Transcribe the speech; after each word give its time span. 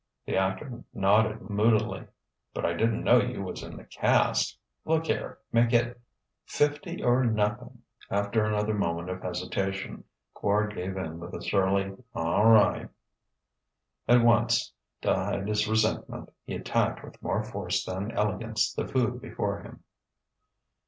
The 0.25 0.35
actor 0.35 0.83
nodded 0.95 1.47
moodily. 1.47 2.07
"But 2.55 2.65
I 2.65 2.73
didn't 2.73 3.03
know 3.03 3.21
you 3.21 3.43
was 3.43 3.61
in 3.61 3.77
the 3.77 3.83
cast.... 3.83 4.57
Look 4.83 5.05
here: 5.05 5.37
make 5.51 5.73
it" 5.73 6.01
"Fifty 6.57 7.03
or 7.03 7.23
nothing." 7.23 7.83
After 8.09 8.43
another 8.43 8.73
moment 8.73 9.11
of 9.11 9.21
hesitation, 9.21 10.03
Quard 10.35 10.73
gave 10.73 10.97
in 10.97 11.19
with 11.19 11.35
a 11.35 11.41
surly 11.43 11.95
"All 12.15 12.47
right." 12.49 12.89
At 14.07 14.23
once, 14.23 14.73
to 15.03 15.13
hide 15.13 15.47
his 15.47 15.67
resentment, 15.67 16.31
he 16.45 16.55
attacked 16.55 17.03
with 17.05 17.21
more 17.21 17.43
force 17.43 17.85
than 17.85 18.09
elegance 18.13 18.73
the 18.73 18.87
food 18.87 19.21
before 19.21 19.61
him. 19.61 19.83